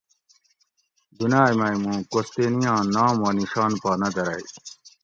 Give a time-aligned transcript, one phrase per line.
[1.17, 4.45] دنائے مئی موں کوستینیاں نام و نشان پا نہ دۤھرئی